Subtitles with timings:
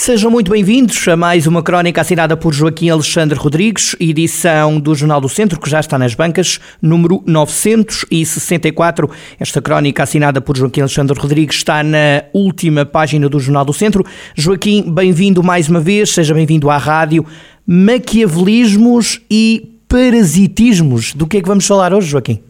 [0.00, 5.20] Sejam muito bem-vindos a mais uma crónica assinada por Joaquim Alexandre Rodrigues, edição do Jornal
[5.20, 9.10] do Centro, que já está nas bancas, número 964.
[9.38, 14.02] Esta crónica assinada por Joaquim Alexandre Rodrigues está na última página do Jornal do Centro.
[14.34, 17.26] Joaquim, bem-vindo mais uma vez, seja bem-vindo à rádio.
[17.66, 21.12] Maquiavelismos e parasitismos.
[21.12, 22.40] Do que é que vamos falar hoje, Joaquim?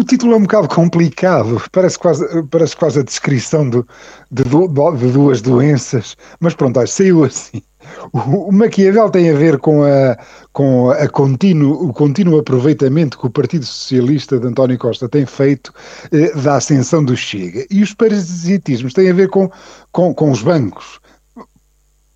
[0.00, 3.86] O título é um bocado complicado, parece quase, parece quase a descrição do,
[4.30, 7.62] de, de, duas doenças, mas pronto, saiu assim.
[8.10, 10.16] O, o Maquiavel tem a ver com, a,
[10.54, 15.70] com a contínuo, o contínuo aproveitamento que o Partido Socialista de António Costa tem feito
[16.10, 17.66] eh, da ascensão do Chega.
[17.70, 19.50] E os parasitismos têm a ver com,
[19.92, 20.99] com, com os bancos.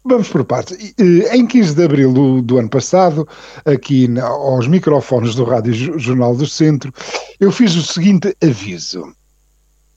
[0.07, 0.95] Vamos por partes.
[0.99, 3.27] Em 15 de abril do, do ano passado,
[3.65, 6.93] aqui na, aos microfones do Rádio Jornal do Centro,
[7.41, 9.15] eu fiz o seguinte aviso.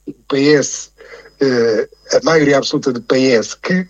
[0.05, 0.91] O PS,
[1.41, 3.85] eh, a maioria absoluta do PS, que,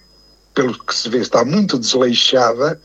[0.57, 2.81] pelo que se vê, está muito desleixada,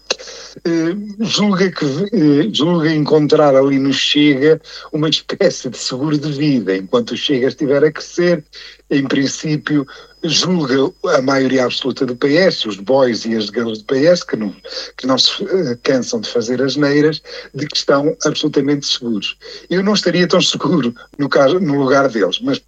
[0.62, 4.60] eh, julga, que, eh, julga encontrar ali no Chega
[4.92, 6.76] uma espécie de seguro de vida.
[6.76, 8.44] Enquanto o Chega estiver a crescer,
[8.90, 9.86] em princípio,
[10.22, 14.54] julga a maioria absoluta do PS, os boys e as girls do PS, que não,
[14.98, 17.22] que não se uh, cansam de fazer as neiras,
[17.54, 19.38] de que estão absolutamente seguros.
[19.70, 22.58] Eu não estaria tão seguro no, caso, no lugar deles, mas.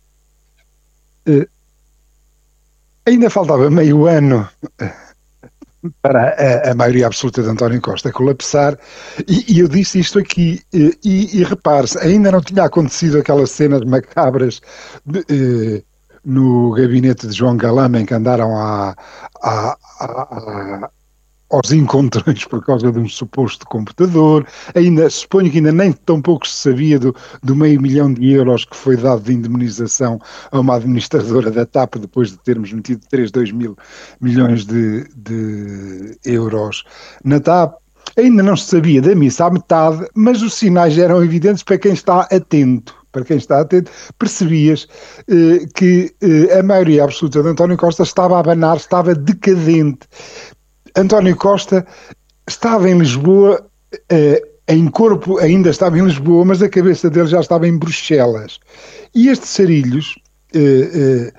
[1.28, 1.46] Uh,
[3.06, 4.48] ainda faltava meio ano
[4.80, 4.92] eh,
[6.00, 8.78] para a, a, maioria absoluta de António Costa colapsar,
[9.28, 13.50] e, e eu disse isto aqui, e, e, e repare-se, ainda não tinha acontecido aquelas
[13.50, 14.60] cenas macabras
[15.04, 15.84] de, uh,
[16.24, 18.96] no gabinete de João Galama, em que andaram a,
[19.42, 20.90] a, a,
[21.54, 24.46] aos encontrões por causa de um suposto computador.
[24.74, 28.64] Ainda, suponho que ainda nem tão pouco se sabia do, do meio milhão de euros
[28.64, 30.18] que foi dado de indemnização
[30.50, 33.76] a uma administradora da TAP depois de termos metido 3, 2 mil
[34.20, 36.84] milhões de, de euros
[37.24, 37.74] na TAP.
[38.16, 41.92] Ainda não se sabia da missa à metade, mas os sinais eram evidentes para quem
[41.92, 44.88] está atento para quem está atento, percebias
[45.28, 50.00] eh, que eh, a maioria absoluta de António Costa estava a abanar, estava decadente.
[50.96, 51.86] António Costa
[52.48, 53.66] estava em Lisboa,
[54.08, 58.58] eh, em corpo ainda estava em Lisboa, mas a cabeça dele já estava em Bruxelas.
[59.14, 60.14] E estes sarilhos
[60.54, 61.32] eh,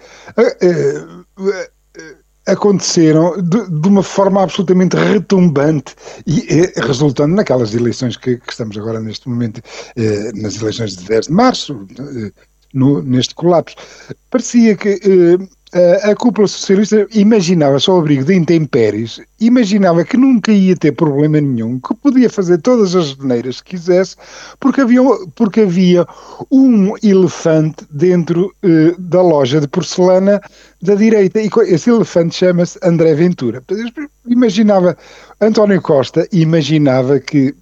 [0.61, 1.69] eh,
[2.47, 5.95] aconteceram de, de, uma forma absolutamente retumbante
[6.27, 9.61] e resultando naquelas eleições que, que, estamos agora neste momento,
[10.35, 11.87] nas eleições de 10 de março,
[12.75, 13.75] no, neste colapso.
[14.29, 14.99] Parecia que
[15.75, 20.93] a, a cúpula socialista imaginava, só ao abrigo de intempéries, imaginava que nunca ia ter
[20.93, 24.15] problema nenhum, que podia fazer todas as geneiras que quisesse,
[24.59, 25.01] porque havia,
[25.35, 26.05] porque havia
[26.51, 30.41] um elefante dentro uh, da loja de porcelana
[30.81, 33.61] da direita, e esse elefante chama-se André Ventura.
[34.27, 34.97] Imaginava,
[35.41, 37.53] António Costa imaginava que,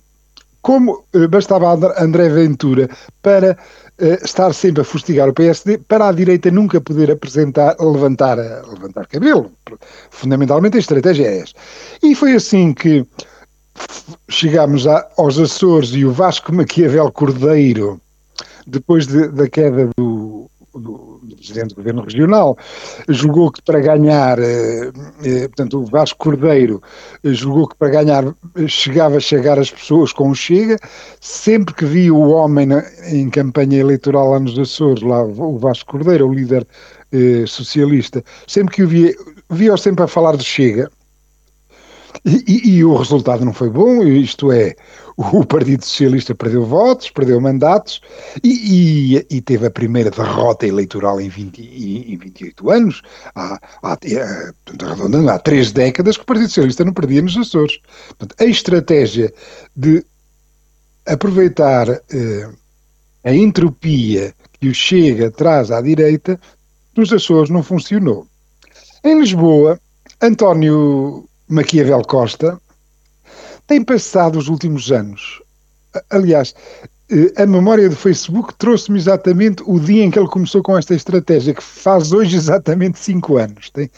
[0.62, 2.90] como uh, bastava André Ventura
[3.24, 3.58] para
[4.00, 9.08] uh, estar sempre a fustigar o PSD para a direita nunca poder apresentar, levantar, levantar
[9.08, 9.52] cabelo.
[10.10, 11.54] Fundamentalmente a estratégia é essa.
[12.02, 13.06] E foi assim que
[14.30, 18.00] chegámos a, aos Açores e o Vasco Maquiavel Cordeiro,
[18.66, 22.58] depois de, da queda do, do, do, Presidente do Governo Regional,
[23.10, 24.92] julgou que para ganhar, eh,
[25.24, 26.82] eh, portanto, o Vasco Cordeiro
[27.24, 30.78] eh, julgou que para ganhar eh, chegava a chegar as pessoas com o Chega,
[31.20, 35.92] sempre que via o homem na, em campanha eleitoral lá nos Açores, lá o Vasco
[35.92, 36.68] Cordeiro, o líder
[37.12, 39.14] eh, socialista, sempre que o via,
[39.50, 40.90] via-o sempre a falar do Chega,
[42.26, 44.76] e, e, o resultado não foi bom, isto é,
[45.18, 48.02] o Partido Socialista perdeu votos, perdeu mandatos
[48.44, 53.02] e, e, teve a primeira derrota eleitoral em, 20, em 28 anos,
[53.36, 53.98] há, há,
[54.84, 57.80] arredondando, há três décadas que o Partido Socialista não perdia nos Açores.
[58.08, 59.34] Portanto, a estratégia
[59.76, 60.06] de
[61.06, 62.50] aproveitar eh,
[63.24, 66.40] a entropia que o Chega traz à direita,
[66.96, 68.28] nos Açores não funcionou.
[69.04, 69.80] Em Lisboa,
[70.22, 72.60] António Maquiavel Costa
[73.68, 75.42] tem passado os últimos anos.
[76.10, 76.54] Aliás,
[77.10, 80.96] eh, a memória do Facebook trouxe-me exatamente o dia em que ele começou com esta
[80.96, 83.70] estratégia, que faz hoje exatamente 5 anos.
[83.70, 83.90] Tem,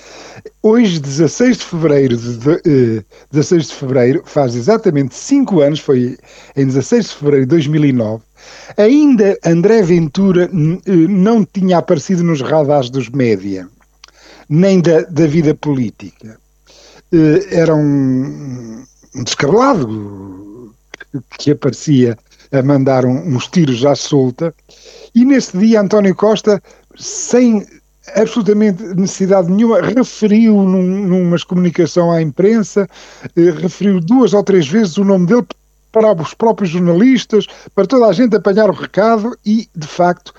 [0.62, 6.18] hoje, 16 de fevereiro, de, de, uh, 16 de fevereiro, faz exatamente 5 anos, foi
[6.56, 8.24] em 16 de fevereiro de 2009,
[8.78, 13.68] Ainda André Ventura não tinha aparecido nos radares dos média,
[14.50, 16.40] nem da, da vida política.
[17.52, 18.84] Era um,
[19.16, 20.74] um descabelado
[21.40, 22.18] que aparecia
[22.52, 24.54] a mandar uns tiros à solta.
[25.14, 26.62] E nesse dia, António Costa,
[26.98, 27.66] sem
[28.16, 32.88] absolutamente necessidade nenhuma, referiu num, numa comunicação à imprensa,
[33.36, 35.46] eh, referiu duas ou três vezes o nome dele
[35.92, 40.34] para os próprios jornalistas, para toda a gente apanhar o recado e, de facto,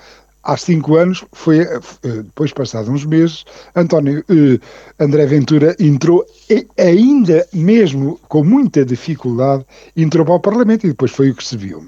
[0.47, 3.43] há cinco anos, foi eh, depois passados uns meses,
[3.75, 4.59] António eh,
[4.97, 6.25] André Ventura entrou
[6.77, 9.65] ainda mesmo com muita dificuldade
[9.95, 11.85] entrou para o Parlamento e depois foi o que se viu.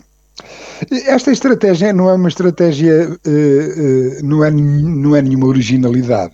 [1.07, 3.09] Esta estratégia não é uma estratégia,
[4.23, 6.33] não, é, não é nenhuma originalidade.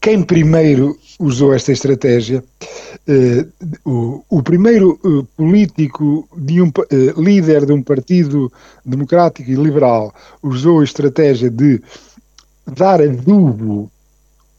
[0.00, 2.42] Quem primeiro usou esta estratégia,
[3.06, 4.98] uh, o, o, primeiro
[5.36, 6.72] político, de um,
[7.18, 8.50] líder de um partido
[8.84, 11.82] democrático e liberal, usou a estratégia de
[12.66, 13.90] dar adubo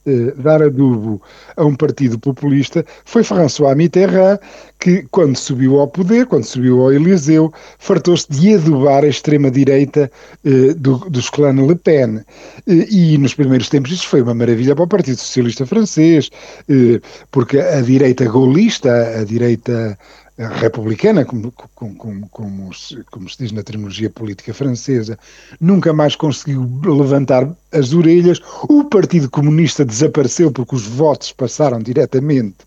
[0.04, 1.22] eh, dar adubo
[1.56, 4.40] a um partido populista foi François Mitterrand,
[4.82, 10.12] que, quando subiu ao poder, quando subiu ao Eliseu, fartou-se de adubar a extrema-direita
[10.44, 12.22] eh, do, dos clãs Le Pen.
[12.68, 16.32] Eh, e nos primeiros tempos isso foi uma maravilha para o Partido Socialista Francês,
[16.68, 17.00] eh,
[17.30, 19.98] porque a direita gaulista, a direita
[20.60, 25.20] republicana, como, como, como, se, como, se, diz na terminologia política francesa,
[25.60, 28.42] nunca mais conseguiu levantar as orelhas.
[28.68, 32.58] O Partido Comunista desapareceu porque os votos passaram diretamente.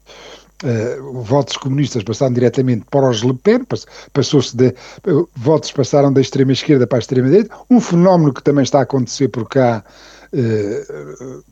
[0.62, 3.66] Uh, votos comunistas passaram diretamente para os Le Pen,
[4.12, 4.68] passou-se de
[5.06, 8.78] uh, votos passaram da extrema esquerda para a extrema direita, um fenómeno que também está
[8.78, 9.84] a acontecer por cá
[10.32, 10.84] eh,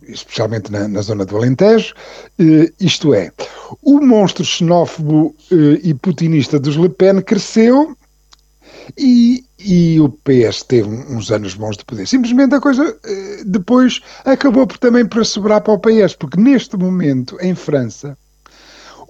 [0.08, 1.94] especialmente na, na, zona do Alentejo,
[2.80, 3.30] isto é,
[3.80, 7.96] o monstro xenófobo e putinista dos Le Pen cresceu
[8.98, 12.08] e, e, o PS teve uns anos bons de poder.
[12.08, 12.98] Simplesmente a coisa
[13.46, 18.18] depois acabou por, também para sobrar para o PS, porque neste momento, em França,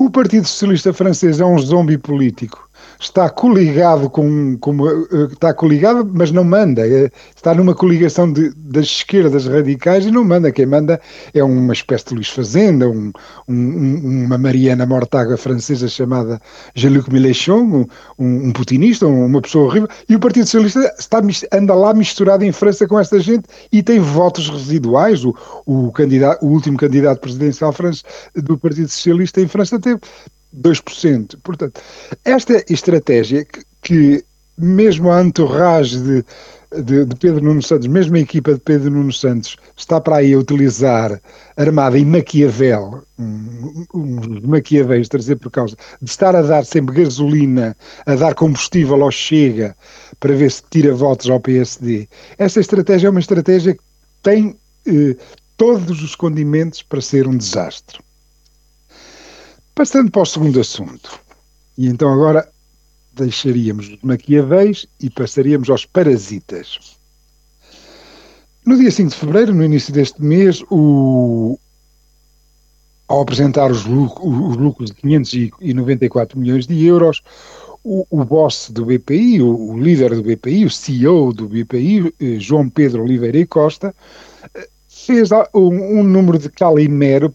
[0.06, 2.68] o Partido Socialista Francês é um zombi político
[2.98, 6.86] está coligado com, com eh, está coligado, mas não manda.
[6.86, 10.52] É, está numa coligação de, das esquerdas radicais e não manda.
[10.52, 11.00] Quem manda
[11.34, 13.12] é uma espécie de Luís Fazenda, um,
[13.48, 16.40] um, uma Mariana Mortágua francesa chamada
[16.74, 17.86] Jean-Luc Mélenchon,
[18.18, 19.88] um, um, putinista, uma pessoa horrível.
[20.08, 21.20] E o Partido Socialista está,
[21.52, 25.24] anda lá misturado em França com esta gente e tem votos residuais.
[25.24, 25.34] O,
[25.66, 27.72] o, candidato, o último candidato presidencial
[28.34, 30.00] do Partido Socialista em França teve
[30.54, 31.38] 2%.
[31.42, 31.80] Portanto,
[32.24, 34.24] esta estratégia que, que
[34.56, 36.24] mesmo a entourage de,
[36.82, 40.32] de, de, Pedro Nuno Santos, mesmo a equipa de Pedro Nuno Santos, está para aí
[40.34, 41.20] a utilizar
[41.56, 44.60] armada em Maquiavel, um, um
[45.08, 47.76] trazer por causa de estar a dar sempre gasolina,
[48.06, 49.76] a dar combustível ao Chega,
[50.20, 52.08] para ver se tira votos ao PSD.
[52.38, 53.80] Esta estratégia é uma estratégia que
[54.22, 54.56] tem
[54.86, 55.16] eh,
[55.56, 57.98] todos os condimentos para ser um desastre.
[59.74, 61.18] Passando para o segundo assunto,
[61.78, 62.46] e então agora
[63.14, 66.98] deixaríamos os maquiavéis e passaríamos aos parasitas.
[68.66, 71.58] No dia 5 de fevereiro, no início deste mês, o,
[73.08, 77.22] ao apresentar os, lucros, os lucros de 594 milhões de euros,
[77.82, 82.38] o, o boss do BPI, o, o, líder do BPI, o CEO do BPI, eh,
[82.38, 83.94] João Pedro Oliveira e Costa,
[84.54, 87.34] eh, fez um, um número de Calimero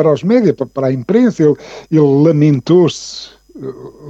[0.00, 1.54] para os médias, para, a imprensa, ele,
[1.90, 3.38] ele lamentou-se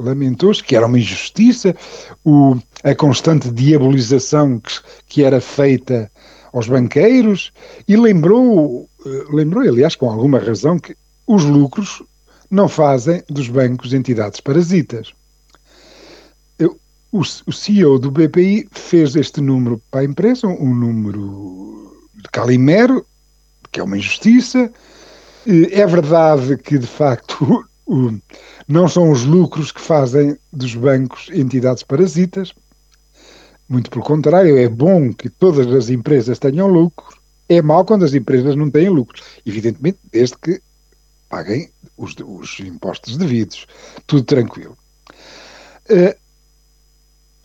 [0.05, 1.75] lamentou-se que era uma injustiça
[2.25, 4.73] o, a constante diabolização que,
[5.09, 6.09] que era feita
[6.53, 7.51] aos banqueiros
[7.89, 10.95] e lembrou, eh, lembrou, aliás, com alguma razão, que
[11.27, 12.03] os lucros
[12.49, 15.13] não fazem dos bancos entidades parasitas.
[17.13, 23.05] O, o CEO do BPI fez este número para a imprensa, um número de Calimero,
[23.73, 24.71] que é uma injustiça,
[25.73, 27.65] é verdade que, de facto,
[28.69, 32.53] não são os lucros que fazem dos bancos entidades parasitas.
[33.69, 37.19] Muito pelo contrário, é bom que todas as empresas tenham lucro.
[37.49, 39.21] É mau quando as empresas não têm lucro.
[39.45, 40.61] Evidentemente, desde que
[41.29, 43.67] paguem os, os impostos devidos.
[44.07, 44.77] Tudo tranquilo.
[45.89, 46.15] Uh,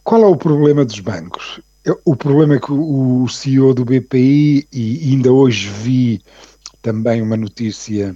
[0.03, 1.59] qual é o problema dos bancos?
[2.03, 6.21] O problema é que o CEO do BPI, e ainda hoje vi
[6.85, 8.15] também uma notícia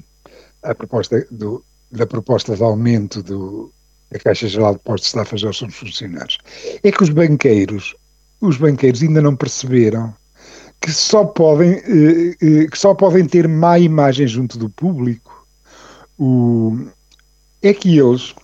[0.62, 3.74] a proposta do, da proposta de aumento do,
[4.12, 6.38] da Caixa Geral de Depósitos está a fazer aos seus funcionários.
[6.84, 7.96] É que os banqueiros,
[8.40, 10.14] os banqueiros ainda não perceberam
[10.80, 15.48] que só podem, eh, eh, que só podem ter má imagem junto do público.
[16.20, 16.78] O,
[17.64, 18.36] é que eles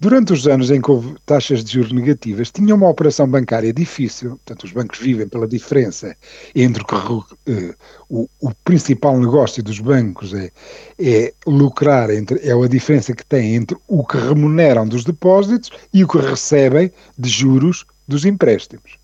[0.00, 4.30] Durante os anos em que houve taxas de juros negativas, tinha uma operação bancária difícil,
[4.30, 6.16] portanto, os bancos vivem pela diferença
[6.54, 7.74] entre o que uh,
[8.08, 10.52] o, o, principal negócio dos bancos é,
[11.00, 16.04] é lucrar, entre, é a diferença que tem entre o que remuneram dos depósitos e
[16.04, 18.98] o que recebem de juros dos empréstimos.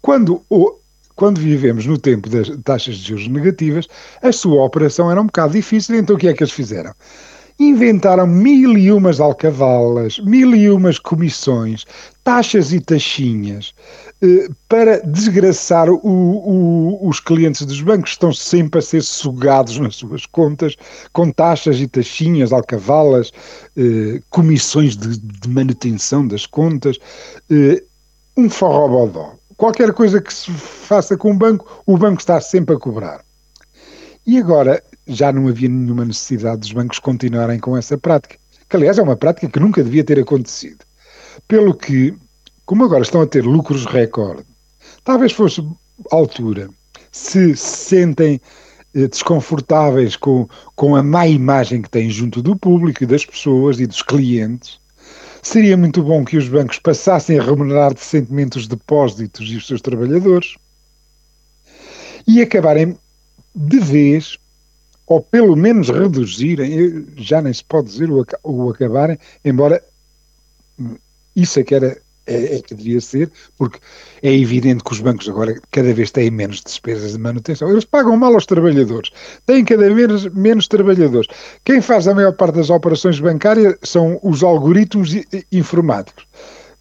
[0.00, 0.76] Quando, o,
[1.16, 3.88] quando vivemos no tempo das taxas de juros negativas,
[4.22, 6.94] a sua operação era um bocado difícil, então o que é que eles fizeram?
[7.60, 11.84] Inventaram mil e umas alcavalas, mil e umas comissões,
[12.24, 13.74] taxas e taxinhas,
[14.22, 19.96] eh, para desgraçar o, o, os clientes dos bancos, estão sempre a ser sugados nas
[19.96, 20.74] suas contas,
[21.12, 23.30] com taxas e taxinhas, alcavalas,
[23.76, 26.98] eh, comissões de, de, manutenção das contas,
[27.50, 27.82] eh,
[28.38, 29.34] um forrobodó.
[29.58, 33.22] Qualquer coisa que se faça com o banco, o banco está sempre a cobrar.
[34.26, 38.36] E agora, já não havia nenhuma necessidade dos bancos continuarem com essa prática,
[38.68, 40.84] que aliás é uma prática que nunca devia ter acontecido.
[41.48, 42.14] Pelo que,
[42.64, 44.44] como agora estão a ter lucros recorde,
[45.04, 45.66] talvez fosse
[46.10, 46.68] altura,
[47.10, 48.40] se sentem
[48.94, 53.80] eh, desconfortáveis com, com a má imagem que têm junto do público e das pessoas
[53.80, 54.78] e dos clientes,
[55.42, 59.80] seria muito bom que os bancos passassem a remunerar decentemente os depósitos e os seus
[59.80, 60.54] trabalhadores
[62.26, 62.96] e acabarem
[63.54, 64.38] de vez
[65.10, 68.08] ou pelo menos reduzirem, já nem se pode dizer
[68.44, 69.82] o, acabarem, embora
[71.34, 73.80] isso é que era é, é, que devia ser, porque
[74.22, 77.68] é evidente que os bancos agora cada vez têm menos despesas de manutenção.
[77.68, 79.10] Eles pagam mal aos trabalhadores,
[79.46, 81.26] têm cada vez menos trabalhadores.
[81.64, 85.12] Quem faz a maior parte das operações bancárias são os algoritmos
[85.50, 86.24] informáticos.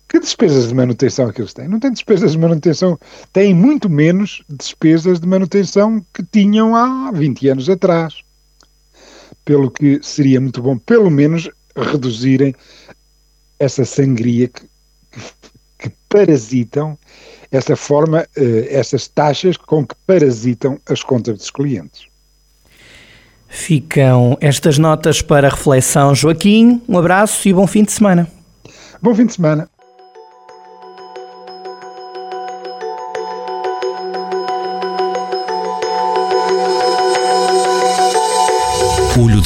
[0.09, 1.67] Que despesas de manutenção é que eles têm?
[1.67, 2.99] Não têm despesas de manutenção,
[3.31, 8.15] têm muito menos despesas de manutenção que tinham há 20 anos atrás.
[9.45, 11.47] Pelo que seria muito bom, pelo menos,
[11.77, 12.55] reduzirem
[13.59, 14.63] essa sangria que,
[15.11, 16.97] que, que parasitam,
[17.51, 22.07] essa forma, eh, essas taxas com que parasitam as contas dos clientes.
[23.47, 26.15] Ficam estas notas para reflexão.
[26.15, 28.27] Joaquim, um abraço e bom fim de semana.
[29.01, 29.69] Bom fim de semana.